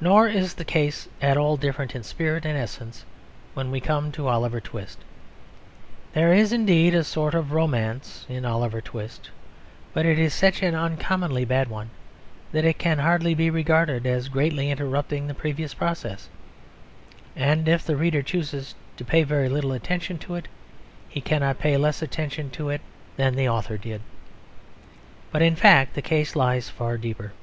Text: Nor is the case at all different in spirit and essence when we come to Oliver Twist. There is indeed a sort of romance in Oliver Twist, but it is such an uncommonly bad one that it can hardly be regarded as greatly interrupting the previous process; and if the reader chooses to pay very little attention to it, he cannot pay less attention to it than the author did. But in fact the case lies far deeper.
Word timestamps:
Nor 0.00 0.28
is 0.28 0.54
the 0.54 0.64
case 0.64 1.06
at 1.20 1.36
all 1.36 1.58
different 1.58 1.94
in 1.94 2.02
spirit 2.02 2.46
and 2.46 2.56
essence 2.56 3.04
when 3.52 3.70
we 3.70 3.80
come 3.82 4.10
to 4.12 4.26
Oliver 4.26 4.62
Twist. 4.62 5.00
There 6.14 6.32
is 6.32 6.54
indeed 6.54 6.94
a 6.94 7.04
sort 7.04 7.34
of 7.34 7.52
romance 7.52 8.24
in 8.30 8.46
Oliver 8.46 8.80
Twist, 8.80 9.28
but 9.92 10.06
it 10.06 10.18
is 10.18 10.32
such 10.32 10.62
an 10.62 10.74
uncommonly 10.74 11.44
bad 11.44 11.68
one 11.68 11.90
that 12.50 12.64
it 12.64 12.78
can 12.78 12.98
hardly 13.00 13.34
be 13.34 13.50
regarded 13.50 14.06
as 14.06 14.30
greatly 14.30 14.70
interrupting 14.70 15.26
the 15.26 15.34
previous 15.34 15.74
process; 15.74 16.30
and 17.36 17.68
if 17.68 17.84
the 17.84 17.94
reader 17.94 18.22
chooses 18.22 18.74
to 18.96 19.04
pay 19.04 19.22
very 19.22 19.50
little 19.50 19.72
attention 19.72 20.16
to 20.20 20.34
it, 20.34 20.48
he 21.10 21.20
cannot 21.20 21.58
pay 21.58 21.76
less 21.76 22.00
attention 22.00 22.48
to 22.52 22.70
it 22.70 22.80
than 23.18 23.34
the 23.34 23.50
author 23.50 23.76
did. 23.76 24.00
But 25.30 25.42
in 25.42 25.56
fact 25.56 25.92
the 25.92 26.00
case 26.00 26.34
lies 26.34 26.70
far 26.70 26.96
deeper. 26.96 27.34